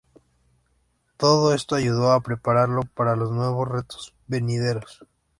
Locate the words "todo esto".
1.15-1.75